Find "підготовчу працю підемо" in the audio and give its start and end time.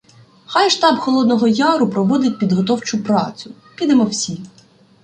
2.39-4.03